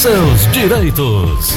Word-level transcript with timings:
seus 0.00 0.50
direitos. 0.50 1.50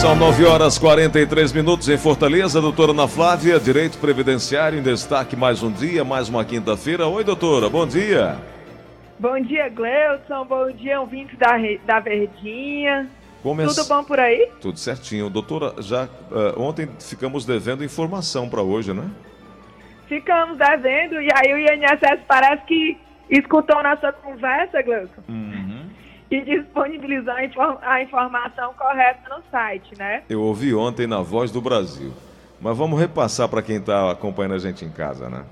São 0.00 0.16
9 0.16 0.46
horas 0.46 0.78
43 0.78 1.52
minutos 1.52 1.90
em 1.90 1.98
Fortaleza. 1.98 2.62
Doutora 2.62 2.92
Ana 2.92 3.06
Flávia, 3.06 3.60
Direito 3.60 3.98
Previdenciário 3.98 4.78
em 4.78 4.82
destaque 4.82 5.36
mais 5.36 5.62
um 5.62 5.70
dia, 5.70 6.02
mais 6.02 6.30
uma 6.30 6.46
quinta-feira. 6.46 7.06
Oi, 7.06 7.22
doutora, 7.22 7.68
bom 7.68 7.86
dia. 7.86 8.38
Bom 9.18 9.38
dia, 9.38 9.68
Gleudson. 9.68 10.46
Bom 10.46 10.70
dia, 10.70 10.98
ouvintes 10.98 11.38
da, 11.38 11.58
da 11.84 12.00
Verdinha. 12.00 13.10
Tudo 13.42 13.84
bom 13.86 14.02
por 14.02 14.18
aí? 14.18 14.48
Tudo 14.62 14.78
certinho. 14.78 15.28
Doutora, 15.28 15.74
já 15.82 16.04
uh, 16.04 16.58
ontem 16.58 16.88
ficamos 16.98 17.44
devendo 17.44 17.84
informação 17.84 18.48
para 18.48 18.62
hoje, 18.62 18.94
né? 18.94 19.10
Ficamos 20.08 20.58
devendo, 20.58 21.20
e 21.20 21.28
aí 21.34 21.52
o 21.52 21.58
INSS 21.58 22.22
parece 22.26 22.64
que 22.66 22.98
escutou 23.30 23.82
nossa 23.82 24.12
conversa, 24.12 24.82
Gleudson. 24.82 25.22
Uhum 25.28 25.64
e 26.30 26.40
disponibilizar 26.40 27.36
a 27.82 28.02
informação 28.02 28.74
correta 28.74 29.28
no 29.28 29.42
site, 29.50 29.96
né? 29.96 30.22
Eu 30.28 30.42
ouvi 30.42 30.74
ontem 30.74 31.06
na 31.06 31.20
Voz 31.20 31.52
do 31.52 31.60
Brasil. 31.60 32.12
Mas 32.60 32.76
vamos 32.76 32.98
repassar 32.98 33.48
para 33.48 33.62
quem 33.62 33.76
está 33.76 34.10
acompanhando 34.10 34.54
a 34.54 34.58
gente 34.58 34.84
em 34.84 34.90
casa, 34.90 35.28
né? 35.28 35.44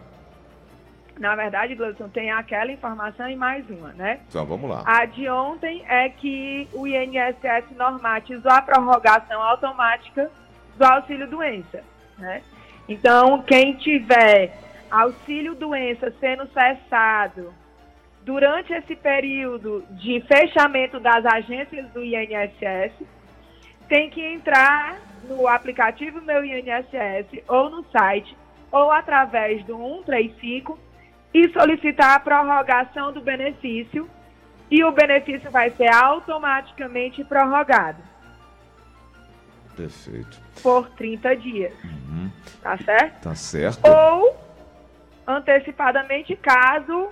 Na 1.18 1.36
verdade, 1.36 1.74
Gleison, 1.74 2.08
tem 2.08 2.32
aquela 2.32 2.72
informação 2.72 3.28
e 3.28 3.36
mais 3.36 3.68
uma, 3.68 3.92
né? 3.92 4.20
Então, 4.28 4.44
vamos 4.46 4.68
lá. 4.68 4.82
A 4.84 5.04
de 5.04 5.28
ontem 5.28 5.84
é 5.86 6.08
que 6.08 6.66
o 6.72 6.86
INSS 6.86 7.76
normatizou 7.76 8.50
a 8.50 8.62
prorrogação 8.62 9.40
automática 9.42 10.30
do 10.76 10.84
auxílio-doença, 10.84 11.84
né? 12.18 12.42
Então, 12.92 13.40
quem 13.42 13.72
tiver 13.76 14.52
auxílio-doença 14.90 16.12
sendo 16.20 16.46
cessado 16.48 17.54
durante 18.22 18.70
esse 18.74 18.94
período 18.94 19.82
de 19.92 20.20
fechamento 20.20 21.00
das 21.00 21.24
agências 21.24 21.88
do 21.92 22.04
INSS, 22.04 22.92
tem 23.88 24.10
que 24.10 24.20
entrar 24.20 25.00
no 25.24 25.48
aplicativo 25.48 26.20
Meu 26.20 26.44
INSS 26.44 27.42
ou 27.48 27.70
no 27.70 27.82
site 27.84 28.36
ou 28.70 28.90
através 28.90 29.64
do 29.64 29.74
135 29.74 30.78
e 31.32 31.48
solicitar 31.48 32.16
a 32.16 32.20
prorrogação 32.20 33.10
do 33.10 33.22
benefício 33.22 34.06
e 34.70 34.84
o 34.84 34.92
benefício 34.92 35.50
vai 35.50 35.70
ser 35.70 35.90
automaticamente 35.90 37.24
prorrogado. 37.24 38.11
Perfeito. 39.76 40.40
Por 40.62 40.88
30 40.90 41.36
dias. 41.36 41.72
Uhum. 41.84 42.30
Tá 42.62 42.76
certo? 42.78 43.22
Tá 43.22 43.34
certo. 43.34 43.80
Ou 43.86 44.36
antecipadamente, 45.26 46.36
caso 46.36 47.08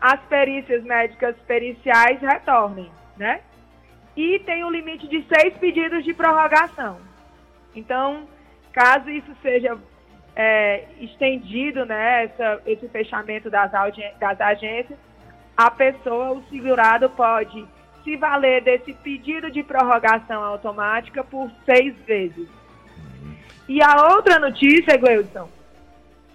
as 0.00 0.20
perícias 0.22 0.82
médicas 0.82 1.36
periciais 1.46 2.20
retornem, 2.20 2.90
né? 3.16 3.40
E 4.16 4.38
tem 4.40 4.64
um 4.64 4.70
limite 4.70 5.06
de 5.06 5.24
seis 5.28 5.56
pedidos 5.58 6.04
de 6.04 6.14
prorrogação. 6.14 6.98
Então, 7.74 8.26
caso 8.72 9.08
isso 9.10 9.30
seja 9.42 9.78
é, 10.34 10.84
estendido, 11.00 11.84
né, 11.84 12.24
essa, 12.24 12.62
esse 12.66 12.88
fechamento 12.88 13.50
das, 13.50 13.70
das 14.18 14.40
agências, 14.40 14.98
a 15.56 15.70
pessoa, 15.70 16.32
o 16.32 16.42
segurado, 16.48 17.10
pode 17.10 17.66
se 18.10 18.16
valer 18.16 18.60
desse 18.62 18.92
pedido 18.92 19.52
de 19.52 19.62
prorrogação 19.62 20.42
automática 20.42 21.22
por 21.22 21.48
seis 21.64 21.94
vezes. 22.04 22.48
E 23.68 23.80
a 23.80 24.14
outra 24.14 24.40
notícia, 24.40 24.96
Gleudson, 24.96 25.48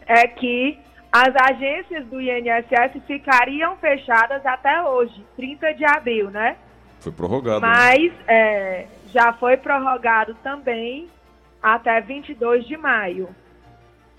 é 0.06 0.26
que 0.26 0.80
as 1.12 1.36
agências 1.36 2.06
do 2.06 2.22
INSS 2.22 3.04
ficariam 3.06 3.76
fechadas 3.76 4.46
até 4.46 4.82
hoje, 4.84 5.22
30 5.36 5.74
de 5.74 5.84
abril, 5.84 6.32
né? 6.32 6.56
Foi 7.02 7.12
prorrogado. 7.12 7.60
Né? 7.60 7.68
Mas 7.68 8.14
né? 8.14 8.24
é, 8.28 8.88
já 9.08 9.34
foi 9.34 9.58
prorrogado 9.58 10.34
também 10.36 11.10
até 11.62 12.00
22 12.00 12.66
de 12.66 12.78
maio. 12.78 13.36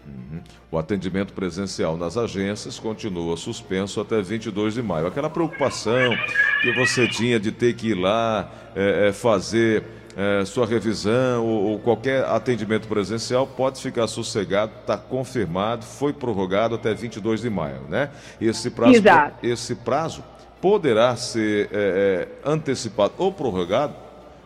Uhum. 0.06 0.40
O 0.70 0.78
atendimento 0.78 1.32
presencial 1.32 1.96
nas 1.96 2.16
agências 2.16 2.78
continua 2.78 3.36
suspenso 3.36 4.00
até 4.00 4.20
22 4.22 4.74
de 4.74 4.82
maio. 4.82 5.06
Aquela 5.06 5.30
preocupação 5.30 6.16
que 6.62 6.72
você 6.72 7.08
tinha 7.08 7.40
de 7.40 7.50
ter 7.50 7.74
que 7.74 7.88
ir 7.88 7.94
lá 7.94 8.50
é, 8.74 9.08
é, 9.08 9.12
fazer 9.12 9.84
é, 10.16 10.44
sua 10.44 10.66
revisão 10.66 11.44
ou, 11.44 11.64
ou, 11.72 11.78
qualquer 11.78 12.24
atendimento 12.24 12.88
presencial, 12.88 13.46
pode 13.46 13.80
ficar 13.80 14.06
sossegado, 14.06 14.72
está 14.80 14.96
confirmado, 14.96 15.84
foi 15.84 16.12
prorrogado 16.12 16.74
até 16.74 16.94
22 16.94 17.42
de 17.42 17.50
maio, 17.50 17.82
né? 17.88 18.10
Esse 18.40 18.70
prazo, 18.70 18.94
Exato. 18.94 19.46
esse 19.46 19.74
prazo 19.74 20.24
poderá 20.60 21.14
ser 21.16 21.68
é, 21.70 22.28
é, 22.44 22.50
antecipado 22.50 23.12
ou 23.18 23.30
prorrogado, 23.30 23.94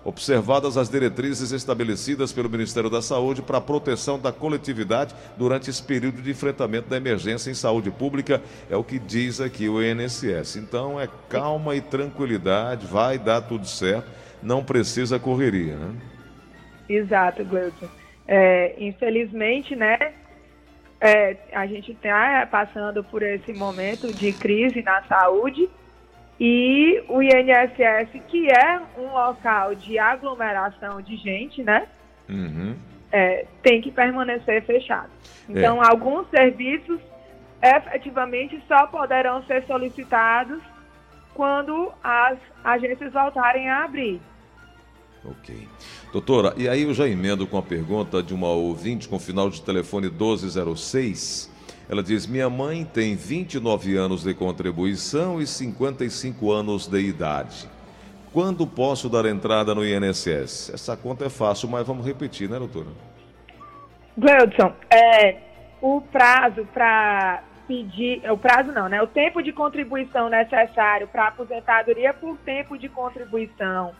observadas 0.04 0.76
as 0.76 0.88
diretrizes 0.88 1.52
estabelecidas 1.52 2.32
pelo 2.32 2.48
Ministério 2.48 2.88
da 2.88 3.02
Saúde 3.02 3.42
para 3.42 3.58
a 3.58 3.60
proteção 3.60 4.18
da 4.18 4.32
coletividade 4.32 5.14
durante 5.36 5.70
esse 5.70 5.82
período 5.82 6.22
de 6.22 6.30
enfrentamento 6.30 6.88
da 6.88 6.96
emergência 6.96 7.50
em 7.50 7.54
saúde 7.54 7.90
pública, 7.90 8.42
é 8.70 8.76
o 8.76 8.84
que 8.84 8.98
diz 8.98 9.40
aqui 9.40 9.68
o 9.68 9.82
INSS. 9.82 10.56
Então 10.56 11.00
é 11.00 11.08
calma 11.28 11.74
e 11.74 11.80
tranquilidade, 11.80 12.86
vai 12.86 13.18
dar 13.18 13.42
tudo 13.42 13.66
certo 13.66 14.20
não 14.42 14.64
precisa 14.64 15.18
correria, 15.18 15.76
né? 15.76 15.94
Exato, 16.88 17.44
Gleuton. 17.44 17.88
É, 18.26 18.74
infelizmente, 18.78 19.76
né, 19.76 19.98
é, 21.00 21.36
a 21.52 21.66
gente 21.66 21.92
está 21.92 22.46
passando 22.50 23.02
por 23.04 23.22
esse 23.22 23.52
momento 23.52 24.12
de 24.12 24.32
crise 24.32 24.82
na 24.82 25.02
saúde 25.04 25.68
e 26.40 27.04
o 27.06 27.22
INSS, 27.22 28.22
que 28.28 28.50
é 28.50 28.80
um 28.96 29.12
local 29.12 29.74
de 29.74 29.98
aglomeração 29.98 31.02
de 31.02 31.14
gente, 31.18 31.62
né, 31.62 31.86
uhum. 32.26 32.74
é, 33.12 33.44
tem 33.62 33.82
que 33.82 33.90
permanecer 33.90 34.64
fechado. 34.64 35.10
Então, 35.46 35.82
é. 35.84 35.86
alguns 35.86 36.26
serviços 36.30 36.98
efetivamente 37.62 38.58
só 38.66 38.86
poderão 38.86 39.42
ser 39.44 39.66
solicitados 39.66 40.62
quando 41.34 41.92
as 42.02 42.38
agências 42.64 43.12
voltarem 43.12 43.68
a 43.68 43.84
abrir. 43.84 44.18
Ok. 45.22 45.68
Doutora, 46.10 46.54
e 46.56 46.66
aí 46.66 46.84
eu 46.84 46.94
já 46.94 47.06
emendo 47.06 47.46
com 47.46 47.58
a 47.58 47.62
pergunta 47.62 48.22
de 48.22 48.32
uma 48.32 48.48
ouvinte 48.48 49.06
com 49.06 49.18
final 49.18 49.50
de 49.50 49.60
telefone 49.60 50.08
1206. 50.08 51.49
Ela 51.90 52.04
diz: 52.04 52.24
Minha 52.24 52.48
mãe 52.48 52.84
tem 52.84 53.16
29 53.16 53.96
anos 53.96 54.22
de 54.22 54.32
contribuição 54.32 55.42
e 55.42 55.46
55 55.46 56.52
anos 56.52 56.86
de 56.86 57.00
idade. 57.00 57.68
Quando 58.32 58.64
posso 58.64 59.08
dar 59.08 59.26
entrada 59.26 59.74
no 59.74 59.84
INSS? 59.84 60.70
Essa 60.72 60.96
conta 60.96 61.24
é 61.24 61.28
fácil, 61.28 61.68
mas 61.68 61.84
vamos 61.84 62.06
repetir, 62.06 62.48
né, 62.48 62.60
doutora? 62.60 62.90
Gleudson, 64.16 64.72
é, 64.88 65.38
o 65.82 66.00
prazo 66.00 66.64
para 66.72 67.42
pedir, 67.66 68.22
o 68.30 68.38
prazo 68.38 68.70
não, 68.70 68.88
né? 68.88 69.02
O 69.02 69.08
tempo 69.08 69.42
de 69.42 69.52
contribuição 69.52 70.28
necessário 70.28 71.08
para 71.08 71.26
aposentadoria 71.26 72.14
por 72.14 72.38
tempo 72.38 72.78
de 72.78 72.88
contribuição 72.88 73.92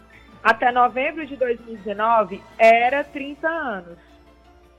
até 0.45 0.71
novembro 0.71 1.27
de 1.27 1.34
2019 1.34 2.41
era 2.56 3.03
30 3.03 3.49
anos, 3.49 3.99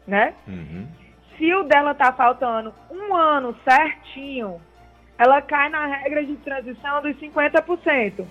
né? 0.07 0.33
Uhum. 0.47 0.87
Se 1.41 1.51
o 1.55 1.63
dela 1.63 1.95
tá 1.95 2.13
faltando 2.13 2.71
um 2.91 3.15
ano 3.15 3.55
certinho, 3.63 4.61
ela 5.17 5.41
cai 5.41 5.69
na 5.69 5.87
regra 5.87 6.23
de 6.23 6.35
transição 6.35 7.01
dos 7.01 7.15
50%. 7.17 8.27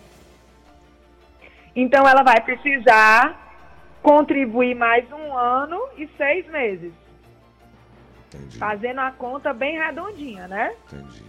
Então 1.74 2.06
ela 2.06 2.22
vai 2.22 2.40
precisar 2.40 3.50
contribuir 4.00 4.76
mais 4.76 5.10
um 5.10 5.36
ano 5.36 5.76
e 5.96 6.06
seis 6.16 6.46
meses. 6.52 6.92
Entendi. 8.28 8.58
Fazendo 8.58 9.00
a 9.00 9.10
conta 9.10 9.52
bem 9.52 9.76
redondinha, 9.76 10.46
né? 10.46 10.72
Entendi. 10.86 11.24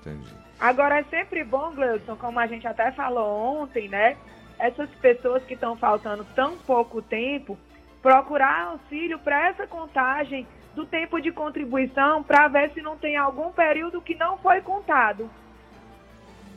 Entendi. 0.00 0.36
Agora 0.60 1.00
é 1.00 1.04
sempre 1.10 1.42
bom, 1.42 1.72
Gleudson, 1.72 2.14
como 2.14 2.38
a 2.38 2.46
gente 2.46 2.64
até 2.64 2.92
falou 2.92 3.60
ontem, 3.60 3.88
né? 3.88 4.16
essas 4.56 4.88
pessoas 5.00 5.42
que 5.42 5.54
estão 5.54 5.76
faltando 5.76 6.24
tão 6.36 6.56
pouco 6.58 7.02
tempo 7.02 7.58
procurar 8.00 8.66
auxílio 8.66 9.18
para 9.18 9.48
essa 9.48 9.66
contagem 9.66 10.46
do 10.74 10.86
tempo 10.86 11.20
de 11.20 11.30
contribuição 11.30 12.22
para 12.22 12.48
ver 12.48 12.70
se 12.72 12.80
não 12.80 12.96
tem 12.96 13.16
algum 13.16 13.52
período 13.52 14.00
que 14.00 14.14
não 14.14 14.38
foi 14.38 14.60
contado 14.60 15.28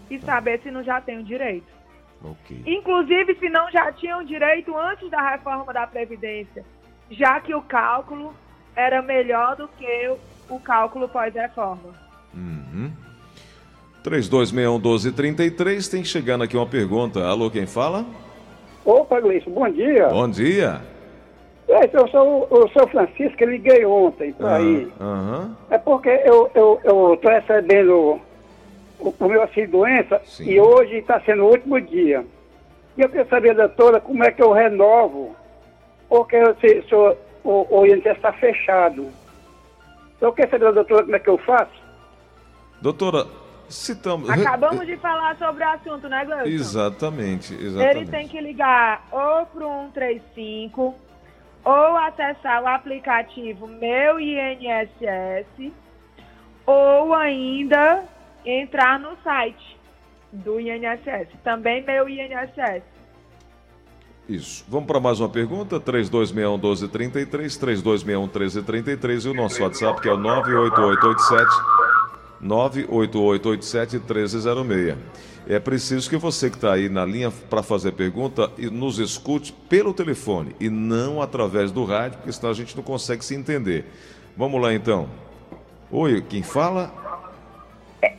e 0.10 0.20
saber 0.20 0.62
se 0.62 0.72
não 0.72 0.84
já 0.84 1.02
tem 1.02 1.20
o 1.20 1.24
direito. 1.24 1.68
Okay. 2.24 2.64
Inclusive 2.66 3.36
se 3.36 3.50
não 3.50 3.70
já 3.72 3.92
tinham 3.92 4.24
direito 4.24 4.76
antes 4.76 5.10
da 5.10 5.22
reforma 5.32 5.72
da 5.74 5.86
Previdência, 5.86 6.64
já 7.10 7.40
que 7.40 7.54
o 7.54 7.62
cálculo 7.62 8.34
era 8.76 9.02
melhor 9.02 9.56
do 9.56 9.68
que 9.68 10.16
o 10.50 10.60
cálculo 10.60 11.08
pós-reforma. 11.10 11.94
Uhum. 12.34 12.92
3261-1233, 14.04 15.90
tem 15.90 16.04
chegando 16.04 16.44
aqui 16.44 16.56
uma 16.56 16.66
pergunta. 16.66 17.26
Alô, 17.26 17.50
quem 17.50 17.66
fala? 17.66 18.06
Opa, 18.84 19.20
Gleice, 19.20 19.50
bom 19.50 19.68
dia. 19.70 20.08
Bom 20.10 20.30
dia. 20.30 20.82
Gleison, 21.68 21.98
eu 21.98 22.08
sou 22.10 22.48
o 22.52 22.70
seu 22.70 22.88
Francisco, 22.88 23.44
eu 23.44 23.50
liguei 23.50 23.86
ontem 23.86 24.34
para 24.34 24.58
aí. 24.58 24.92
Aham. 25.00 25.58
É 25.70 25.78
porque 25.78 26.10
eu 26.10 26.48
estou 26.48 26.80
eu, 26.84 27.18
tô 27.18 27.30
recebendo 27.30 28.22
o, 29.00 29.14
o 29.20 29.28
meu 29.28 29.42
auxílio 29.42 29.72
doença 29.72 30.22
Sim. 30.26 30.50
e 30.50 30.62
hoje 30.62 30.98
está 30.98 31.20
sendo 31.22 31.44
o 31.44 31.50
último 31.50 31.82
dia. 31.82 32.26
E 32.98 33.02
eu 33.02 33.10
queria 33.10 33.26
saber, 33.26 33.56
doutora, 33.56 34.00
como 34.00 34.24
é 34.24 34.32
que 34.32 34.42
eu 34.42 34.54
renovo, 34.54 35.36
porque 36.08 36.36
eu, 36.36 36.56
se, 36.56 36.84
se 36.84 36.96
o, 36.96 37.16
o, 37.44 37.80
o 37.80 37.86
INSS 37.86 38.16
está 38.16 38.32
fechado. 38.32 39.10
Então, 40.16 40.30
eu 40.30 40.34
queria 40.34 40.52
saber, 40.52 40.72
doutora, 40.72 41.04
como 41.04 41.16
é 41.16 41.20
que 41.20 41.30
eu 41.30 41.38
faço? 41.40 41.84
Doutora, 42.80 43.26
citamos. 43.68 44.30
Acabamos 44.30 44.86
de 44.86 44.96
falar 44.98 45.36
sobre 45.38 45.64
o 45.64 45.70
assunto, 45.70 46.08
né, 46.08 46.24
Gleison? 46.24 46.46
Exatamente, 46.46 47.54
exatamente. 47.54 47.98
Ele 47.98 48.06
tem 48.06 48.28
que 48.28 48.40
ligar 48.40 49.06
ou 49.12 49.46
pro 49.48 49.68
135 49.94 50.96
ou 51.66 51.98
acessar 51.98 52.64
o 52.64 52.68
aplicativo 52.68 53.68
Meu 53.68 54.20
INSS 54.20 55.74
ou 56.66 57.14
ainda 57.14 58.06
entrar 58.46 59.00
no 59.00 59.18
site 59.24 59.78
do 60.32 60.60
INSS, 60.60 61.28
também 61.44 61.84
Meu 61.84 62.08
INSS. 62.08 62.84
Isso. 64.28 64.66
Vamos 64.68 64.88
para 64.88 65.00
mais 65.00 65.20
uma 65.20 65.30
pergunta? 65.30 65.80
3261-1233, 65.80 67.60
3261-1333 67.60 69.26
e 69.26 69.30
o 69.30 69.34
nosso 69.34 69.62
WhatsApp 69.62 70.02
que 70.02 70.10
é 70.10 70.14
o 70.14 70.18
98887 70.18 71.46
98887-1306. 72.44 74.98
É 75.48 75.60
preciso 75.60 76.10
que 76.10 76.18
você 76.18 76.50
que 76.50 76.56
está 76.56 76.74
aí 76.74 76.90
na 76.90 77.06
linha 77.06 77.32
para 77.50 77.62
fazer 77.62 77.92
pergunta 77.92 78.50
e 78.58 78.68
nos 78.68 78.98
escute 78.98 79.54
pelo 79.70 79.94
telefone 79.94 80.56
e 80.60 80.70
não 80.70 81.22
através 81.22 81.72
do 81.72 81.86
rádio, 81.86 82.18
porque 82.18 82.32
senão 82.32 82.50
a 82.50 82.54
gente 82.56 82.76
não 82.76 82.84
consegue 82.84 83.24
se 83.24 83.36
entender. 83.36 83.86
Vamos 84.36 84.60
lá 84.60 84.74
então. 84.74 85.08
Oi, 85.92 86.22
quem 86.28 86.42
fala? 86.42 86.92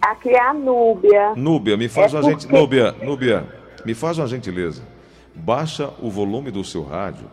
Aqui 0.00 0.31
é 0.31 0.40
a 0.40 0.55
Núbia. 0.55 1.34
Núbia, 1.34 1.76
me 1.76 1.88
faz 1.88 2.14
É 2.14 2.17
uma 2.17 2.23
gente... 2.23 2.43
porque- 2.46 2.56
Núbia, 2.56 2.94
Núbia, 3.02 3.44
me 3.84 3.93
faz 3.94 4.19
uma 4.19 4.26
gentileza. 4.29 4.82
Baixa 5.34 5.90
o 6.00 6.08
volume 6.11 6.50
do 6.52 6.62
seu 6.64 6.82
rádio 6.84 7.26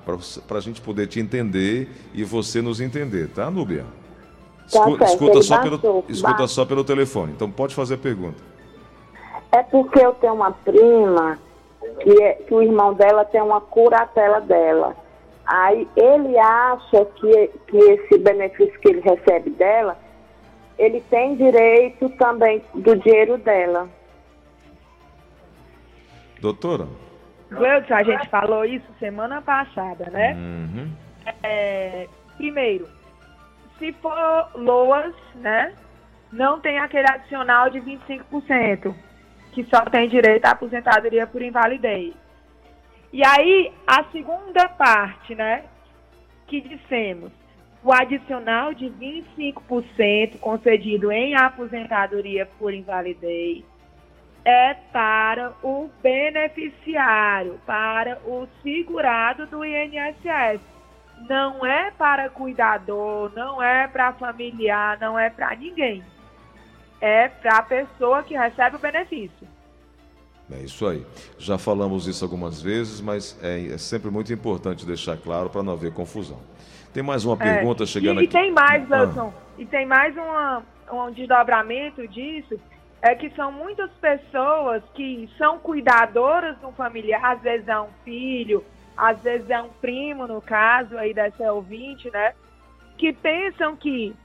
para 0.47 0.57
a 0.57 0.61
gente 0.61 0.81
poder 0.81 1.07
te 1.07 1.19
entender 1.19 1.89
e 2.13 2.23
você 2.23 2.61
nos 2.61 2.81
entender, 2.81 3.29
tá, 3.29 3.49
Núbia? 3.49 3.85
Tá 4.71 4.79
Escu- 4.79 4.97
certo, 4.97 5.11
escuta 5.11 5.41
só 5.43 5.61
pelo, 5.61 5.77
baixou, 5.77 6.05
escuta 6.09 6.31
baixa. 6.39 6.47
só 6.47 6.65
pelo 6.65 6.83
telefone. 6.83 7.31
Então 7.33 7.49
pode 7.49 7.75
fazer 7.75 7.93
a 7.93 7.97
pergunta. 7.97 8.52
É 9.53 9.61
porque 9.61 10.03
eu 10.03 10.13
tenho 10.15 10.33
uma 10.33 10.51
prima 10.51 11.37
que, 12.01 12.23
é- 12.23 12.33
que 12.33 12.53
o 12.53 12.61
irmão 12.61 12.93
dela 12.93 13.23
tem 13.23 13.39
uma 13.41 13.61
curatela 13.61 14.41
dela. 14.41 14.95
Aí 15.45 15.87
ele 15.95 16.37
acha 16.39 17.05
que, 17.05 17.47
que 17.67 17.77
esse 17.77 18.17
benefício 18.17 18.79
que 18.79 18.89
ele 18.89 19.01
recebe 19.01 19.51
dela, 19.51 19.97
ele 20.77 21.01
tem 21.01 21.35
direito 21.35 22.09
também 22.17 22.63
do 22.73 22.95
dinheiro 22.95 23.37
dela. 23.37 23.87
Doutora? 26.41 26.87
Gleudson, 27.51 27.93
a 27.93 28.03
gente 28.03 28.27
falou 28.29 28.65
isso 28.65 28.85
semana 28.99 29.41
passada, 29.41 30.09
né? 30.09 30.33
Uhum. 30.33 30.91
É, 31.43 32.07
primeiro, 32.37 32.87
se 33.77 33.93
for 33.93 34.49
LOAS, 34.55 35.13
né? 35.35 35.73
Não 36.31 36.59
tem 36.59 36.79
aquele 36.79 37.07
adicional 37.07 37.69
de 37.69 37.79
25%, 37.79 38.95
que 39.53 39.63
só 39.65 39.81
tem 39.85 40.09
direito 40.09 40.45
à 40.45 40.51
aposentadoria 40.51 41.27
por 41.27 41.41
invalidez. 41.41 42.13
E 43.11 43.23
aí, 43.23 43.71
a 43.85 44.03
segunda 44.05 44.67
parte, 44.67 45.35
né? 45.35 45.63
Que 46.47 46.59
dissemos, 46.59 47.31
o 47.83 47.93
adicional 47.93 48.73
de 48.73 48.85
25% 48.87 50.39
concedido 50.39 51.11
em 51.11 51.35
aposentadoria 51.35 52.45
por 52.57 52.73
invalidez 52.73 53.63
é 54.43 54.73
para 54.91 55.53
o 55.63 55.89
beneficiário, 56.01 57.59
para 57.65 58.19
o 58.25 58.47
segurado 58.61 59.45
do 59.47 59.63
INSS. 59.63 60.59
Não 61.29 61.65
é 61.65 61.91
para 61.91 62.29
cuidador, 62.29 63.31
não 63.35 63.61
é 63.61 63.87
para 63.87 64.11
familiar, 64.13 64.97
não 64.99 65.17
é 65.17 65.29
para 65.29 65.55
ninguém. 65.55 66.03
É 67.05 67.27
para 67.27 67.57
a 67.57 67.61
pessoa 67.63 68.23
que 68.23 68.33
recebe 68.33 68.77
o 68.77 68.79
benefício. 68.79 69.45
É 70.49 70.59
isso 70.59 70.87
aí. 70.87 71.05
Já 71.37 71.57
falamos 71.57 72.07
isso 72.07 72.23
algumas 72.23 72.61
vezes, 72.61 73.01
mas 73.01 73.37
é, 73.43 73.73
é 73.73 73.77
sempre 73.77 74.09
muito 74.09 74.31
importante 74.31 74.85
deixar 74.85 75.17
claro 75.17 75.49
para 75.49 75.61
não 75.61 75.73
haver 75.73 75.91
confusão. 75.93 76.39
Tem 76.93 77.03
mais 77.03 77.25
uma 77.25 77.35
É. 77.35 77.55
pergunta 77.55 77.85
chegando 77.85 78.21
e, 78.21 78.25
aqui. 78.25 78.37
E 78.37 78.39
tem 78.41 78.51
mais, 78.53 78.89
Ah. 78.89 79.01
Wilson, 79.01 79.33
e 79.57 79.65
tem 79.65 79.85
mais 79.85 80.15
uma, 80.15 80.63
um 80.93 81.11
desdobramento 81.11 82.07
disso, 82.07 82.57
é 83.01 83.13
que 83.15 83.29
são 83.31 83.51
muitas 83.51 83.89
pessoas 83.99 84.81
que 84.93 85.29
são 85.37 85.59
cuidadoras 85.59 86.57
de 86.57 86.65
um 86.65 86.71
familiar, 86.71 87.33
às 87.35 87.41
vezes 87.41 87.67
é 87.67 87.77
um 87.81 87.89
filho, 88.05 88.63
às 88.95 89.19
vezes 89.19 89.49
é 89.49 89.61
um 89.61 89.69
primo, 89.81 90.25
no 90.25 90.41
caso 90.41 90.97
aí 90.97 91.13
dessa 91.13 91.51
ouvinte, 91.51 92.09
né? 92.11 92.33
Que 92.97 93.11
pensam 93.11 93.75
que 93.75 94.15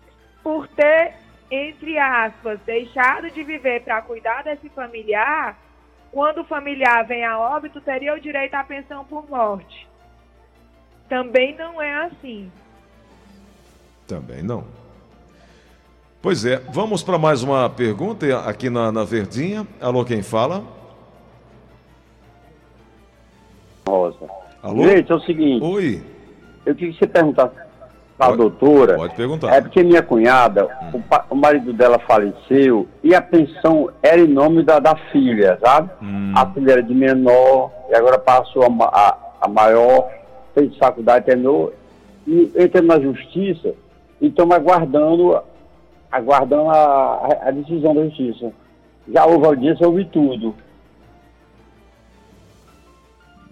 por 0.44 0.68
ter, 0.68 1.14
entre 1.50 1.98
aspas, 1.98 2.60
deixado 2.66 3.30
de 3.30 3.42
viver 3.42 3.82
para 3.82 4.02
cuidar 4.02 4.42
desse 4.44 4.68
familiar, 4.68 5.58
quando 6.12 6.42
o 6.42 6.44
familiar 6.44 7.06
vem 7.06 7.24
a 7.24 7.38
óbito, 7.38 7.80
teria 7.80 8.14
o 8.14 8.20
direito 8.20 8.54
à 8.54 8.64
pensão 8.64 9.04
por 9.04 9.28
morte. 9.28 9.86
Também 11.08 11.56
não 11.56 11.80
é 11.80 12.04
assim. 12.04 12.50
Também 14.06 14.42
não. 14.42 14.64
Pois 16.20 16.44
é, 16.44 16.56
vamos 16.56 17.02
para 17.02 17.18
mais 17.18 17.42
uma 17.42 17.70
pergunta 17.70 18.26
aqui 18.40 18.68
na, 18.68 18.90
na 18.90 19.04
Verdinha. 19.04 19.66
Alô, 19.80 20.04
quem 20.04 20.22
fala? 20.22 20.64
Rosa. 23.86 24.28
Alô? 24.62 24.82
Gente, 24.82 25.10
é 25.10 25.14
o 25.14 25.20
seguinte, 25.20 25.64
Oi, 25.64 26.02
eu 26.66 26.74
queria 26.74 26.92
que 26.92 26.98
você 26.98 27.06
perguntasse 27.06 27.67
a 28.18 28.26
Pode- 28.26 28.36
doutora. 28.38 28.96
pode 28.96 29.14
perguntar. 29.14 29.54
É 29.54 29.60
porque 29.60 29.82
minha 29.84 30.02
cunhada, 30.02 30.66
o, 30.92 31.00
pa- 31.00 31.24
o 31.30 31.36
marido 31.36 31.72
dela 31.72 31.98
faleceu 32.00 32.88
e 33.02 33.14
a 33.14 33.22
pensão 33.22 33.90
era 34.02 34.20
em 34.20 34.26
nome 34.26 34.62
da, 34.64 34.78
da 34.80 34.96
filha, 35.12 35.56
sabe? 35.64 35.88
Hum. 36.02 36.32
A 36.36 36.44
filha 36.52 36.72
era 36.72 36.82
de 36.82 36.92
menor 36.94 37.70
e 37.88 37.94
agora 37.94 38.18
passou 38.18 38.64
a, 38.64 38.84
a, 38.86 39.16
a 39.42 39.48
maior, 39.48 40.08
fez 40.54 40.76
faculdade, 40.76 41.26
terminou 41.26 41.72
e 42.26 42.52
entra 42.56 42.82
na 42.82 42.98
justiça 42.98 43.72
e 44.20 44.26
estamos 44.26 44.56
aguardando, 44.56 45.40
aguardando 46.10 46.70
a, 46.70 47.38
a 47.46 47.50
decisão 47.52 47.94
da 47.94 48.04
justiça. 48.04 48.50
Já 49.12 49.24
houve 49.26 49.46
audiência, 49.46 49.86
houve 49.86 50.04
tudo. 50.06 50.54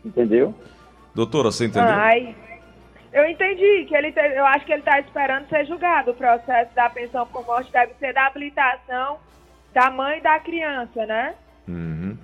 Entendeu? 0.04 0.54
doutora, 1.14 1.50
você 1.50 1.64
entendeu? 1.66 1.88
Ai, 1.88 2.34
eu 3.18 3.30
entendi 3.30 3.84
que 3.86 3.94
ele, 3.96 4.12
te- 4.12 4.20
eu 4.20 4.44
acho 4.46 4.64
que 4.66 4.72
ele 4.72 4.80
está 4.80 4.98
esperando 5.00 5.48
ser 5.48 5.64
julgado. 5.66 6.10
O 6.10 6.14
processo 6.14 6.74
da 6.74 6.88
pensão 6.90 7.26
por 7.26 7.44
morte 7.46 7.72
deve 7.72 7.92
ser 7.98 8.12
da 8.12 8.26
habilitação 8.26 9.18
da 9.72 9.90
mãe 9.90 10.20
da 10.22 10.38
criança, 10.38 11.04
né? 11.06 11.34
Uhum. 11.68 12.16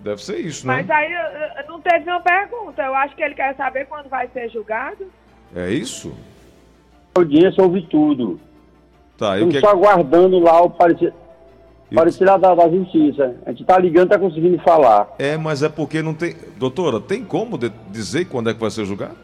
Deve 0.00 0.22
ser 0.24 0.38
isso, 0.38 0.66
né? 0.66 0.74
Mas 0.76 0.90
aí 0.90 1.12
eu- 1.12 1.20
eu- 1.20 1.68
não 1.68 1.80
teve 1.80 2.08
uma 2.10 2.20
pergunta. 2.20 2.82
Eu 2.82 2.94
acho 2.94 3.14
que 3.16 3.22
ele 3.22 3.34
quer 3.34 3.54
saber 3.56 3.86
quando 3.86 4.08
vai 4.08 4.28
ser 4.28 4.48
julgado. 4.50 5.06
É 5.54 5.70
isso? 5.70 6.12
audiência 7.14 7.62
houve 7.62 7.82
tudo. 7.86 8.40
Tá, 9.18 9.38
e 9.38 9.42
Estamos 9.42 9.54
que 9.54 9.60
só 9.60 9.70
aguardando 9.70 10.38
lá 10.38 10.62
o 10.62 10.70
parecer, 10.70 11.12
E- 11.90 11.94
parecer 11.94 12.24
da, 12.24 12.36
da 12.38 12.68
justiça. 12.70 13.36
A 13.44 13.50
gente 13.50 13.64
tá 13.64 13.78
ligando, 13.78 14.08
tá 14.08 14.18
conseguindo 14.18 14.58
falar. 14.62 15.08
É, 15.18 15.36
mas 15.36 15.62
é 15.62 15.68
porque 15.68 16.00
não 16.00 16.14
tem. 16.14 16.34
Doutora, 16.56 16.98
tem 17.00 17.22
como 17.22 17.58
de- 17.58 17.68
dizer 17.90 18.24
quando 18.24 18.48
é 18.50 18.54
que 18.54 18.60
vai 18.60 18.70
ser 18.70 18.84
julgado? 18.86 19.16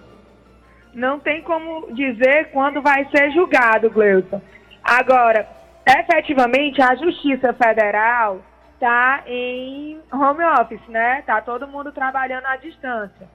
Não 0.99 1.21
tem 1.21 1.43
como 1.43 1.93
dizer 1.95 2.51
quando 2.51 2.83
vai 2.83 3.05
ser 3.11 3.31
julgado, 3.31 3.89
Gleuton. 3.89 4.43
Agora, 4.83 5.47
efetivamente, 5.87 6.83
a 6.83 6.97
Justiça 6.97 7.53
Federal 7.53 8.41
está 8.75 9.23
em 9.25 10.01
home 10.13 10.43
office, 10.61 10.85
né? 10.89 11.23
Tá 11.23 11.41
todo 11.41 11.69
mundo 11.69 11.93
trabalhando 11.93 12.47
à 12.47 12.57
distância. 12.57 13.29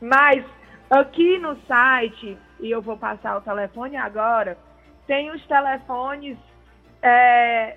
Mas 0.00 0.42
aqui 0.88 1.36
no 1.38 1.56
site, 1.66 2.38
e 2.60 2.70
eu 2.70 2.80
vou 2.80 2.96
passar 2.96 3.36
o 3.36 3.42
telefone 3.42 3.94
agora, 3.98 4.56
tem 5.06 5.30
os 5.30 5.46
telefones 5.46 6.38
é, 7.02 7.76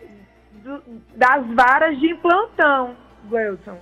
do- 0.64 0.82
das 1.16 1.46
varas 1.48 2.00
de 2.00 2.16
plantão, 2.16 2.96
Gleuton. 3.26 3.78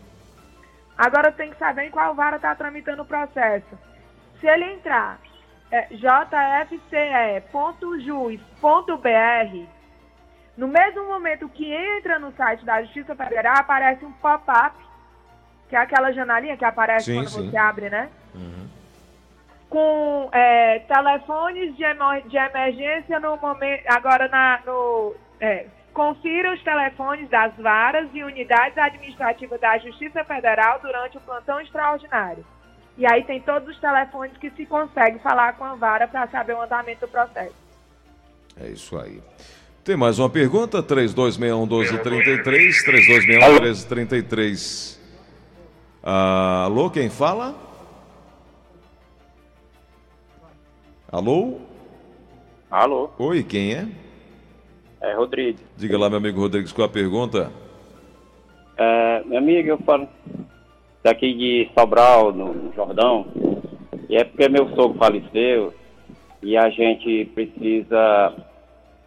Agora 0.97 1.31
tem 1.31 1.51
que 1.51 1.59
saber 1.59 1.83
em 1.83 1.91
qual 1.91 2.15
vara 2.15 2.37
está 2.37 2.55
tramitando 2.55 3.03
o 3.03 3.05
processo. 3.05 3.77
Se 4.39 4.47
ele 4.47 4.65
entrar 4.73 5.19
é, 5.71 5.87
jfce.jus.br, 5.91 6.77
no 10.57 10.67
mesmo 10.67 11.05
momento 11.05 11.49
que 11.49 11.71
entra 11.71 12.17
no 12.19 12.31
site 12.33 12.65
da 12.65 12.81
Justiça 12.83 13.15
Federal, 13.15 13.57
aparece 13.57 14.03
um 14.05 14.11
pop-up, 14.13 14.75
que 15.69 15.75
é 15.75 15.79
aquela 15.79 16.11
janelinha 16.11 16.57
que 16.57 16.65
aparece 16.65 17.05
Sim, 17.05 17.15
quando 17.15 17.29
sim. 17.29 17.49
você 17.51 17.57
abre, 17.57 17.89
né? 17.89 18.09
com 19.69 20.29
é, 20.31 20.79
telefones 20.79 21.75
de, 21.75 21.83
de 22.29 22.37
emergência 22.37 23.19
no 23.19 23.37
momento. 23.37 23.83
Agora 23.87 24.27
na, 24.27 24.61
no. 24.65 25.15
É, 25.39 25.65
confira 25.93 26.53
os 26.53 26.63
telefones 26.63 27.29
das 27.29 27.53
varas 27.57 28.07
e 28.13 28.23
unidades 28.23 28.77
administrativas 28.77 29.59
da 29.59 29.77
Justiça 29.79 30.23
Federal 30.23 30.79
durante 30.79 31.17
o 31.17 31.21
plantão 31.21 31.59
extraordinário. 31.59 32.45
E 32.97 33.05
aí 33.05 33.23
tem 33.23 33.39
todos 33.39 33.69
os 33.69 33.79
telefones 33.79 34.35
que 34.37 34.49
se 34.51 34.65
consegue 34.65 35.19
falar 35.19 35.53
com 35.53 35.63
a 35.63 35.75
vara 35.75 36.07
para 36.07 36.27
saber 36.27 36.53
o 36.53 36.61
andamento 36.61 37.01
do 37.01 37.07
processo. 37.07 37.53
É 38.59 38.69
isso 38.69 38.97
aí. 38.97 39.21
Tem 39.83 39.95
mais 39.95 40.17
uma 40.17 40.29
pergunta? 40.29 40.81
3261-1233, 40.81 42.83
3261-1333. 42.83 44.97
Ah, 46.03 46.63
alô, 46.65 46.89
quem 46.89 47.09
fala? 47.09 47.55
Alô? 51.11 51.59
Alô, 52.69 53.09
Oi, 53.17 53.43
quem 53.43 53.75
é? 53.75 53.87
é 54.99 55.13
Rodrigo. 55.13 55.59
Diga 55.77 55.97
lá, 55.97 56.09
meu 56.09 56.17
amigo 56.17 56.41
Rodrigues, 56.41 56.73
qual 56.73 56.87
a 56.87 56.91
pergunta? 56.91 57.49
É, 58.75 59.23
minha 59.23 59.39
amiga, 59.39 59.69
eu 59.69 59.77
falo 59.77 60.09
daqui 61.03 61.33
de 61.33 61.69
Sobral, 61.77 62.31
no, 62.31 62.53
no 62.53 62.73
Jordão, 62.73 63.25
e 64.09 64.15
é 64.15 64.23
porque 64.23 64.49
meu 64.49 64.69
sogro 64.75 64.97
faleceu 64.97 65.73
e 66.41 66.57
a 66.57 66.69
gente 66.69 67.25
precisa 67.33 68.33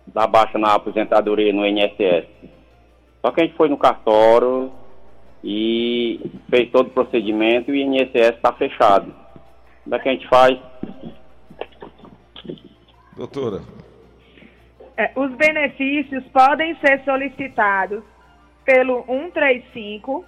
dar 0.06 0.26
baixa 0.26 0.58
na 0.58 0.74
aposentadoria 0.74 1.52
no 1.52 1.66
INSS. 1.66 2.26
Só 3.20 3.30
que 3.30 3.40
a 3.40 3.44
gente 3.44 3.56
foi 3.56 3.68
no 3.68 3.76
cartório 3.76 4.70
e 5.42 6.20
fez 6.50 6.70
todo 6.70 6.88
o 6.88 6.90
procedimento 6.90 7.70
e 7.70 7.72
o 7.72 7.76
INSS 7.76 8.36
está 8.36 8.52
fechado. 8.52 9.14
Como 9.84 9.94
é 9.94 9.98
que 9.98 10.08
a 10.08 10.12
gente 10.12 10.28
faz? 10.28 10.58
Doutora. 13.16 13.60
É, 14.96 15.12
os 15.16 15.32
benefícios 15.34 16.24
podem 16.26 16.76
ser 16.76 17.02
solicitados 17.04 18.02
pelo 18.64 19.04
135, 19.06 20.24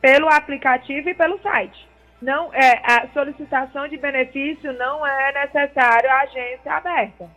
pelo 0.00 0.28
aplicativo 0.28 1.08
e 1.10 1.14
pelo 1.14 1.40
site. 1.42 1.88
Não 2.20 2.52
é 2.52 2.80
a 2.84 3.08
solicitação 3.14 3.88
de 3.88 3.96
benefício 3.96 4.72
não 4.74 5.06
é 5.06 5.32
necessário 5.46 6.10
a 6.10 6.20
agência 6.20 6.72
aberta. 6.72 7.28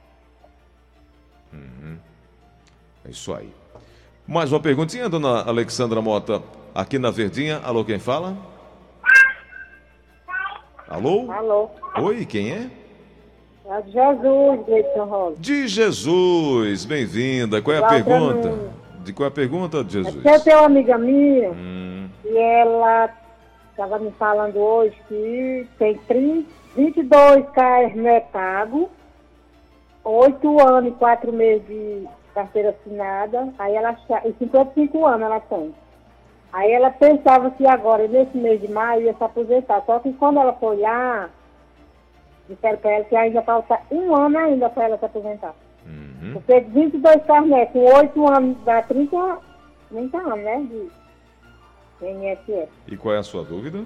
É 3.06 3.10
isso 3.10 3.34
aí. 3.34 3.50
Mais 4.26 4.52
uma 4.52 4.60
perguntinha, 4.62 5.10
dona 5.10 5.44
Alexandra 5.44 6.02
Mota, 6.02 6.42
aqui 6.74 6.98
na 6.98 7.12
Verdinha. 7.12 7.60
Alô, 7.64 7.84
quem 7.84 8.00
fala? 8.00 8.36
Alô? 10.88 11.30
Alô? 11.32 11.70
Oi, 11.98 12.26
quem 12.26 12.52
é? 12.52 12.70
É 13.70 13.82
de 13.82 13.92
Jesus, 13.92 14.66
Gleison 14.66 15.06
Rosa. 15.06 15.36
De 15.40 15.68
Jesus, 15.68 16.86
bem-vinda. 16.86 17.62
Qual 17.62 17.76
é 17.76 17.80
a 17.80 17.82
Cláudia 17.82 18.04
pergunta? 18.04 18.74
De 19.04 19.14
qual 19.14 19.26
é 19.26 19.28
a 19.28 19.32
pergunta, 19.32 19.84
de 19.84 20.00
É 20.00 20.04
Jesus? 20.04 20.26
eu 20.26 20.40
tenho 20.42 20.58
uma 20.60 20.66
amiga 20.66 20.98
minha 20.98 21.52
Hum, 21.52 21.73
e 22.34 22.38
ela 22.38 23.10
estava 23.70 24.00
me 24.00 24.12
falando 24.14 24.58
hoje 24.58 24.96
que 25.08 25.68
tem 25.78 25.96
30, 25.96 26.50
22 26.76 27.46
KRME 27.50 28.22
pago, 28.32 28.90
8 30.04 30.68
anos 30.68 30.94
e 30.94 30.96
4 30.96 31.32
meses 31.32 31.66
de 31.68 32.08
carteira 32.34 32.70
assinada, 32.70 33.54
aí 33.60 33.76
ela 33.76 33.96
e 34.26 34.34
55 34.34 35.06
anos 35.06 35.22
ela 35.22 35.40
tem. 35.42 35.76
Aí 36.52 36.72
ela 36.72 36.90
pensava 36.92 37.52
que 37.52 37.66
agora, 37.66 38.08
nesse 38.08 38.38
mês 38.38 38.62
de 38.62 38.68
maio, 38.68 39.04
ia 39.04 39.14
se 39.14 39.24
aposentar. 39.24 39.82
Só 39.86 40.00
que 40.00 40.14
quando 40.14 40.40
ela 40.40 40.54
foi 40.54 40.78
olhar, 40.78 41.30
disseram 42.48 42.78
para 42.78 42.92
ela 42.92 43.06
que 43.06 43.16
ainda 43.16 43.42
falta 43.42 43.80
um 43.92 44.16
ano 44.16 44.38
ainda 44.38 44.70
para 44.70 44.86
ela 44.86 44.98
se 44.98 45.06
aposentar. 45.06 45.56
uhum. 45.86 46.34
Porque 46.34 46.60
22 46.60 47.24
carnés 47.26 47.72
com 47.72 47.80
8 47.80 48.32
anos 48.32 48.58
dá 48.66 48.82
30, 48.84 49.38
30 49.90 50.18
anos, 50.18 50.44
né? 50.44 50.68
De 50.70 51.03
INSS. 52.06 52.70
E 52.88 52.98
qual 52.98 53.16
é 53.16 53.20
a 53.20 53.24
sua 53.24 53.44
dúvida? 53.44 53.86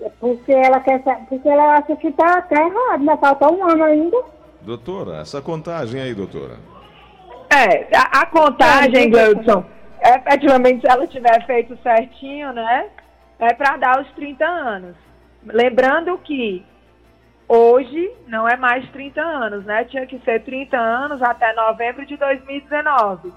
É 0.00 0.10
porque 0.20 0.52
ela 0.52 0.80
quer 0.80 1.02
porque 1.28 1.48
ela 1.48 1.78
acha 1.78 1.96
que 1.96 2.12
tá, 2.12 2.42
tá 2.42 2.60
errado, 2.60 3.02
né? 3.02 3.16
Falta 3.16 3.50
um 3.50 3.64
ano 3.64 3.84
ainda. 3.84 4.24
Doutora, 4.60 5.20
essa 5.20 5.40
contagem 5.40 6.00
aí, 6.00 6.14
doutora. 6.14 6.56
É, 7.50 7.96
a, 7.96 8.22
a 8.22 8.26
contagem, 8.26 9.10
Gleudson, 9.10 9.64
efetivamente, 10.02 10.80
se 10.80 10.88
ela 10.88 11.06
tiver 11.06 11.46
feito 11.46 11.78
certinho, 11.82 12.52
né, 12.52 12.88
é 13.38 13.54
para 13.54 13.76
dar 13.76 14.00
os 14.00 14.10
30 14.12 14.44
anos. 14.44 14.96
Lembrando 15.44 16.18
que 16.18 16.64
hoje 17.48 18.10
não 18.26 18.48
é 18.48 18.56
mais 18.56 18.88
30 18.90 19.20
anos, 19.20 19.64
né? 19.64 19.84
Tinha 19.84 20.06
que 20.06 20.18
ser 20.20 20.42
30 20.42 20.76
anos 20.76 21.22
até 21.22 21.52
novembro 21.54 22.04
de 22.04 22.16
2019, 22.16 23.32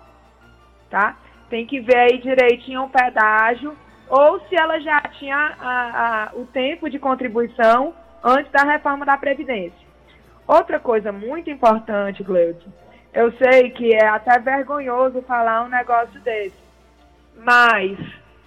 tá? 0.90 1.16
Tem 1.50 1.66
que 1.66 1.80
ver 1.80 1.98
aí 1.98 2.18
direitinho 2.20 2.84
o 2.84 2.90
pedágio, 2.90 3.76
ou 4.08 4.40
se 4.48 4.56
ela 4.56 4.80
já 4.80 5.02
tinha 5.02 5.36
a- 5.60 6.30
a- 6.32 6.36
o 6.36 6.46
tempo 6.46 6.90
de 6.90 7.00
contribuição 7.00 7.94
antes 8.24 8.52
da 8.52 8.64
reforma 8.64 9.06
da 9.06 9.18
Previdência. 9.18 9.88
Outra 10.48 10.80
coisa 10.80 11.12
muito 11.12 11.50
importante, 11.50 12.24
Gleudson, 12.24 12.70
eu 13.14 13.32
sei 13.34 13.70
que 13.72 13.94
é 13.94 14.08
até 14.08 14.40
vergonhoso 14.40 15.22
falar 15.24 15.64
um 15.64 15.70
negócio 15.70 16.20
desse, 16.22 16.58
mas 17.38 17.98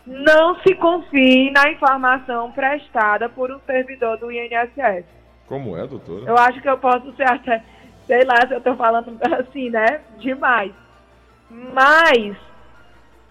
não 0.06 0.56
se 0.60 0.74
confie 0.74 1.50
na 1.52 1.70
informação 1.70 2.50
prestada 2.52 3.28
por 3.28 3.50
um 3.52 3.60
servidor 3.60 4.18
do 4.18 4.30
INSS. 4.32 5.04
Como 5.46 5.76
é, 5.76 5.86
doutora? 5.86 6.24
Eu 6.26 6.36
acho 6.38 6.60
que 6.60 6.68
eu 6.68 6.78
posso 6.78 7.12
ser 7.14 7.28
até, 7.28 7.62
sei 8.06 8.24
lá 8.24 8.36
se 8.46 8.52
eu 8.52 8.58
estou 8.58 8.76
falando 8.76 9.16
assim, 9.38 9.70
né? 9.70 10.00
Demais. 10.18 10.72
Mas 11.50 12.36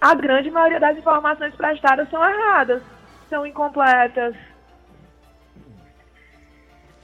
a 0.02 0.16
grande 0.16 0.50
maioria 0.50 0.80
das 0.80 0.98
informações 0.98 1.54
prestadas 1.54 2.10
são 2.10 2.28
erradas, 2.28 2.82
são 3.30 3.46
incompletas. 3.46 4.36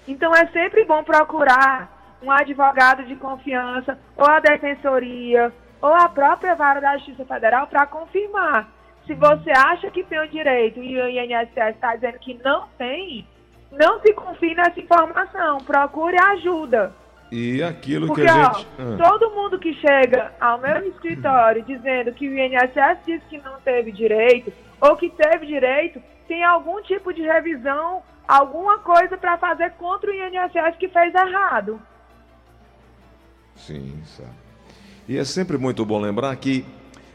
Então 0.07 0.33
é 0.33 0.47
sempre 0.47 0.83
bom 0.83 1.03
procurar 1.03 2.17
um 2.23 2.31
advogado 2.31 3.03
de 3.03 3.15
confiança, 3.15 3.99
ou 4.15 4.25
a 4.25 4.39
defensoria, 4.39 5.53
ou 5.79 5.93
a 5.93 6.09
própria 6.09 6.55
vara 6.55 6.81
da 6.81 6.97
Justiça 6.97 7.23
Federal 7.23 7.67
para 7.67 7.85
confirmar. 7.85 8.67
Se 9.05 9.13
você 9.13 9.51
acha 9.51 9.91
que 9.91 10.03
tem 10.03 10.19
o 10.19 10.27
direito 10.27 10.81
e 10.81 10.99
o 10.99 11.07
INSS 11.07 11.75
está 11.75 11.93
dizendo 11.93 12.17
que 12.17 12.33
não 12.43 12.67
tem, 12.79 13.27
não 13.71 14.01
se 14.01 14.11
confie 14.13 14.55
nessa 14.55 14.79
informação, 14.79 15.59
procure 15.59 16.17
ajuda. 16.31 16.93
E 17.31 17.61
aquilo 17.61 18.07
Porque, 18.07 18.21
que 18.21 18.27
a 18.29 18.49
ó, 18.49 18.53
gente. 18.53 18.67
Ah, 18.79 19.09
todo 19.09 19.35
mundo 19.35 19.59
que 19.59 19.73
chega 19.73 20.31
ao 20.39 20.59
meu 20.59 20.87
escritório 20.87 21.61
dizendo 21.63 22.13
que 22.13 22.27
o 22.27 22.37
INSS 22.37 22.99
disse 23.05 23.25
que 23.29 23.37
não 23.39 23.59
teve 23.61 23.91
direito, 23.91 24.53
ou 24.79 24.95
que 24.95 25.09
teve 25.09 25.45
direito, 25.45 26.01
tem 26.27 26.43
algum 26.43 26.81
tipo 26.83 27.13
de 27.13 27.21
revisão, 27.21 28.01
alguma 28.27 28.79
coisa 28.79 29.17
para 29.17 29.37
fazer 29.37 29.71
contra 29.71 30.09
o 30.09 30.13
INSS 30.13 30.77
que 30.79 30.87
fez 30.87 31.13
errado. 31.13 31.81
Sim, 33.55 34.01
sabe. 34.05 34.29
E 35.07 35.17
é 35.17 35.23
sempre 35.23 35.57
muito 35.57 35.85
bom 35.85 35.99
lembrar 35.99 36.35
que, 36.35 36.65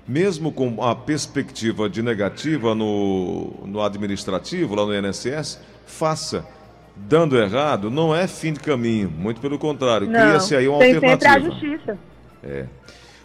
mesmo 0.06 0.52
com 0.52 0.82
a 0.82 0.94
perspectiva 0.94 1.88
de 1.88 2.02
negativa 2.02 2.74
no, 2.74 3.52
no 3.64 3.80
administrativo, 3.80 4.74
lá 4.74 4.84
no 4.84 4.94
INSS, 4.94 5.60
faça. 5.86 6.46
Dando 6.94 7.38
errado, 7.38 7.90
não 7.90 8.14
é 8.14 8.26
fim 8.28 8.52
de 8.52 8.60
caminho, 8.60 9.10
muito 9.10 9.40
pelo 9.40 9.58
contrário, 9.58 10.06
cria-se 10.08 10.54
aí 10.54 10.68
uma 10.68 10.78
tem 10.78 10.94
sempre 10.94 11.08
a 11.08 11.12
alternativa. 11.12 11.50
justiça. 11.54 11.98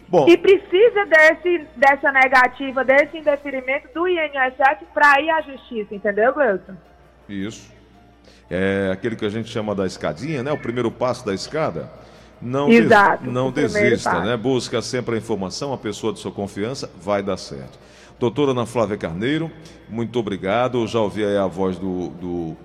Bom, 0.08 0.26
E 0.26 0.38
precisa 0.38 1.04
desse, 1.04 1.66
dessa 1.76 2.10
negativa, 2.10 2.82
desse 2.82 3.18
indeferimento 3.18 3.88
do 3.94 4.08
INSS 4.08 4.86
para 4.94 5.20
ir 5.20 5.28
à 5.30 5.42
justiça, 5.42 5.94
entendeu, 5.94 6.32
Wilson? 6.34 6.74
Isso. 7.28 7.70
É 8.50 8.88
aquele 8.90 9.16
que 9.16 9.26
a 9.26 9.28
gente 9.28 9.50
chama 9.50 9.74
da 9.74 9.84
escadinha, 9.86 10.42
né? 10.42 10.50
O 10.50 10.56
primeiro 10.58 10.90
passo 10.90 11.26
da 11.26 11.34
escada. 11.34 11.90
Não, 12.40 12.70
Exato, 12.70 13.24
des- 13.24 13.32
não 13.32 13.50
desista, 13.52 14.10
passo. 14.10 14.24
né? 14.24 14.34
Busca 14.36 14.80
sempre 14.80 15.16
a 15.16 15.18
informação, 15.18 15.74
a 15.74 15.78
pessoa 15.78 16.12
de 16.14 16.20
sua 16.20 16.32
confiança, 16.32 16.90
vai 17.02 17.22
dar 17.22 17.36
certo. 17.36 17.78
Doutora 18.18 18.52
Ana 18.52 18.64
Flávia 18.64 18.96
Carneiro, 18.96 19.50
muito 19.90 20.18
obrigado. 20.18 20.86
Já 20.86 21.00
ouvi 21.00 21.22
aí 21.22 21.36
a 21.36 21.46
voz 21.46 21.76
do, 21.78 22.08
do, 22.10 22.56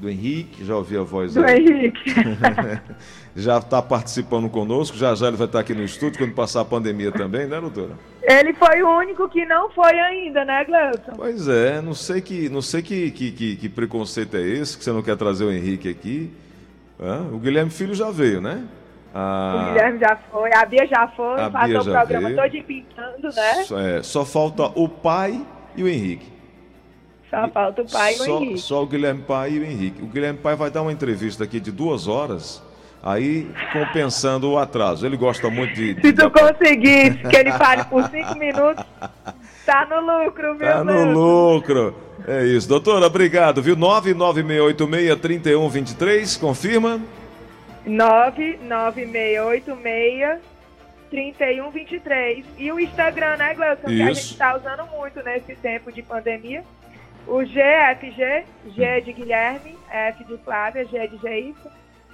do 0.00 0.08
Henrique, 0.08 0.64
já 0.64 0.74
ouvi 0.76 0.96
a 0.96 1.02
voz 1.02 1.34
Do 1.34 1.44
aí. 1.44 1.58
Henrique. 1.64 2.14
Já 3.36 3.58
está 3.58 3.80
participando 3.80 4.48
conosco, 4.50 4.96
já 4.96 5.14
já 5.14 5.28
ele 5.28 5.36
vai 5.36 5.46
estar 5.46 5.60
aqui 5.60 5.72
no 5.72 5.84
estúdio 5.84 6.18
quando 6.18 6.34
passar 6.34 6.62
a 6.62 6.64
pandemia 6.64 7.12
também, 7.12 7.46
né, 7.46 7.60
doutora? 7.60 7.90
Ele 8.24 8.52
foi 8.54 8.82
o 8.82 8.88
único 8.98 9.28
que 9.28 9.46
não 9.46 9.70
foi 9.70 9.96
ainda, 10.00 10.44
né, 10.44 10.64
Gleuton? 10.64 11.12
Pois 11.16 11.46
é, 11.46 11.80
não 11.80 11.94
sei 11.94 12.20
que, 12.20 12.48
não 12.48 12.60
sei 12.60 12.82
que, 12.82 13.08
que, 13.12 13.30
que, 13.30 13.56
que 13.56 13.68
preconceito 13.68 14.36
é 14.36 14.40
esse, 14.42 14.76
que 14.76 14.82
você 14.82 14.90
não 14.90 15.00
quer 15.00 15.16
trazer 15.16 15.44
o 15.44 15.52
Henrique 15.52 15.88
aqui. 15.88 16.28
Hã? 17.00 17.28
O 17.32 17.38
Guilherme 17.38 17.70
Filho 17.70 17.94
já 17.94 18.10
veio, 18.10 18.40
né? 18.40 18.64
Ah, 19.14 19.66
O 19.68 19.72
Guilherme 19.74 20.00
já 20.00 20.16
foi, 20.30 20.50
a 20.52 20.64
Bia 20.66 20.86
já 20.88 21.08
foi, 21.08 21.40
A 21.40 21.50
passou 21.50 21.68
Bia 21.68 21.80
o 21.80 21.84
programa 21.84 22.28
veio. 22.30 22.36
todo 22.42 22.64
pintando, 22.66 23.28
né? 23.28 23.64
Só, 23.64 23.78
é, 23.78 24.02
só 24.02 24.24
falta 24.24 24.64
o 24.74 24.88
pai 24.88 25.40
e 25.76 25.84
o 25.84 25.88
Henrique. 25.88 26.26
Só 27.30 27.48
falta 27.48 27.82
o 27.82 27.88
pai 27.88 28.16
e 28.16 28.20
o 28.20 28.24
Henrique. 28.26 28.58
só 28.58 28.82
o 28.82 28.86
Guilherme 28.86 29.22
Pai 29.22 29.52
e 29.52 29.58
o 29.60 29.64
Henrique. 29.64 30.02
O 30.02 30.06
Guilherme 30.06 30.38
Pai 30.40 30.56
vai 30.56 30.68
dar 30.70 30.82
uma 30.82 30.92
entrevista 30.92 31.44
aqui 31.44 31.60
de 31.60 31.70
duas 31.70 32.08
horas, 32.08 32.60
aí 33.00 33.48
compensando 33.72 34.50
o 34.50 34.58
atraso. 34.58 35.06
Ele 35.06 35.16
gosta 35.16 35.48
muito 35.48 35.72
de. 35.74 35.94
de 35.94 36.02
Se 36.02 36.12
tu 36.12 36.28
conseguir 36.28 37.22
que 37.28 37.36
ele 37.36 37.52
fale 37.52 37.84
por 37.84 38.02
cinco 38.10 38.36
minutos, 38.36 38.84
tá 39.64 39.86
no 39.88 40.00
lucro, 40.00 40.56
meu 40.56 40.68
Tá 40.68 40.82
no 40.82 41.04
lucro. 41.12 41.94
É 42.26 42.44
isso. 42.44 42.68
Doutora, 42.68 43.06
obrigado, 43.06 43.62
viu? 43.62 43.76
996863123, 43.76 46.40
confirma? 46.40 47.00
99686 47.86 50.40
3123. 51.10 52.44
E 52.58 52.70
o 52.72 52.78
Instagram, 52.78 53.36
né, 53.36 53.54
Gleuton? 53.54 53.88
Que 53.88 54.02
a 54.02 54.12
gente 54.12 54.36
tá 54.36 54.56
usando 54.56 54.84
muito 54.96 55.20
nesse 55.22 55.56
tempo 55.56 55.90
de 55.90 56.02
pandemia. 56.02 56.62
O 57.26 57.40
GFG, 57.42 58.44
G 58.74 59.00
de 59.02 59.12
Guilherme, 59.12 59.78
F 59.90 60.24
de 60.24 60.36
Flávia, 60.38 60.84
G 60.86 61.06
de 61.08 61.16
Geissa, 61.18 61.70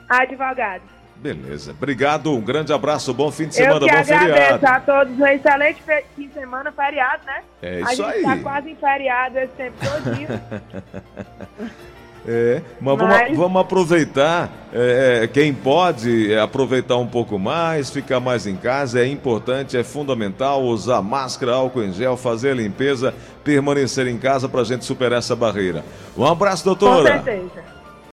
advogado. 0.09 0.83
Beleza. 1.17 1.71
Obrigado, 1.73 2.31
um 2.35 2.43
grande 2.43 2.73
abraço, 2.75 3.15
bom 3.15 3.31
fim 3.33 3.49
de 3.49 3.59
Eu 3.59 3.65
semana, 3.65 3.81
que 3.87 3.93
bom 3.93 3.99
agradeço 3.99 4.29
feriado. 4.29 4.67
a 4.67 4.81
todos 4.81 5.19
um 5.19 5.27
excelente 5.27 5.83
fim 6.15 6.29
de 6.29 6.35
semana, 6.35 6.71
feriado, 6.71 7.25
né? 7.25 7.43
É 7.63 7.77
a 7.77 7.81
isso 7.93 7.97
gente 7.97 8.17
aí. 8.17 8.23
tá 8.23 8.37
quase 8.43 8.71
em 8.71 8.77
feriado 8.77 9.39
esse 9.39 9.53
tempo 9.55 9.77
todinho. 9.79 10.29
É, 12.29 12.61
mas, 12.81 12.99
Mas- 12.99 13.21
Vamos, 13.21 13.37
vamos 13.39 13.61
aproveitar, 13.63 14.51
é, 14.73 15.21
é, 15.23 15.27
quem 15.29 15.55
pode 15.55 16.33
é, 16.33 16.41
aproveitar 16.41 16.97
um 16.97 17.07
pouco 17.07 17.39
mais, 17.39 17.89
ficar 17.89 18.19
mais 18.19 18.47
em 18.49 18.57
casa, 18.57 19.01
é 19.01 19.07
importante, 19.07 19.77
é 19.77 19.85
fundamental 19.85 20.63
usar 20.65 21.01
máscara, 21.03 21.53
álcool 21.53 21.85
em 21.85 21.93
gel, 21.93 22.17
fazer 22.17 22.51
a 22.51 22.55
limpeza, 22.55 23.15
permanecer 23.45 24.09
em 24.09 24.19
casa 24.19 24.49
para 24.49 24.61
a 24.63 24.65
gente 24.65 24.85
superar 24.85 25.21
essa 25.21 25.37
barreira. 25.37 25.85
Um 26.19 26.25
abraço, 26.27 26.65
Com 26.65 26.71
doutora. 26.71 27.23
certeza. 27.23 27.76